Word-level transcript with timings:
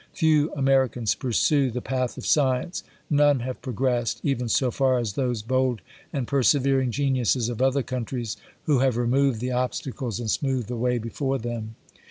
Few 0.13 0.51
Americans 0.55 1.13
pursue 1.13 1.69
the 1.69 1.79
path 1.79 2.17
of 2.17 2.25
science; 2.25 2.81
none 3.07 3.41
have 3.41 3.61
pro 3.61 3.71
gressed, 3.73 4.19
even 4.23 4.49
so 4.49 4.71
far 4.71 4.97
as 4.97 5.13
those 5.13 5.43
bold 5.43 5.81
and 6.11 6.25
persevering 6.27 6.89
geniuses 6.89 7.49
of 7.49 7.61
other 7.61 7.83
countries, 7.83 8.35
who 8.63 8.79
have 8.79 8.97
removed 8.97 9.39
the 9.41 9.51
ob 9.51 9.73
stacles 9.75 10.19
and 10.19 10.31
smoothed 10.31 10.69
the 10.69 10.75
way 10.75 10.97
before 10.97 11.37
them. 11.37 11.75